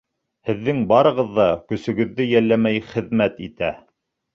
Һеҙҙең 0.49 0.79
барығыҙ 0.93 1.29
ҙа 1.37 1.47
көсөгөҙҙө 1.75 2.29
йәлләмәй 2.33 2.85
хеҙмәт 2.91 3.43
итә. 3.51 3.77